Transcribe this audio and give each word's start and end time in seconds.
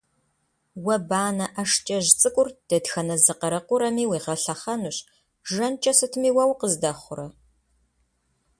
Уэ 0.83 0.95
банэ 1.09 1.45
ӀэшкӀэжь 1.53 2.09
цӀыкӀур 2.19 2.49
дэтхэнэ 2.67 3.15
зы 3.23 3.33
къарэкъурэми 3.39 4.05
уилъэхъэнущ, 4.09 4.97
жэнкӀэ 5.51 5.93
сытми 5.97 6.29
уэ 6.35 6.43
укъыздэхъурэ! 6.51 7.27